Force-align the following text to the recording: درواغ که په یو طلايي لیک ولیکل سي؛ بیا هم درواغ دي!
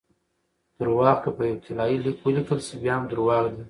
درواغ 0.79 1.17
که 1.23 1.29
په 1.37 1.43
یو 1.49 1.61
طلايي 1.65 1.97
لیک 2.03 2.17
ولیکل 2.23 2.59
سي؛ 2.67 2.75
بیا 2.83 2.93
هم 2.97 3.03
درواغ 3.11 3.43
دي! 3.51 3.59